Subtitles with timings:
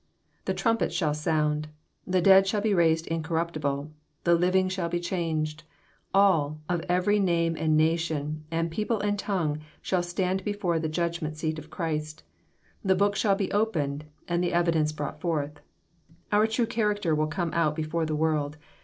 [0.45, 1.67] The trumpet shall sound.
[2.07, 3.91] The dead shall be raised incormptiblet
[4.23, 5.61] The living shall be changed.
[6.11, 11.37] All, of every name and nation, and people and tongue, shall stand before the judgment
[11.37, 12.23] seat of Christ.
[12.83, 15.59] The books shall be opened, and the evi dence brought forth.
[16.31, 18.57] Our true character will come oat before the world.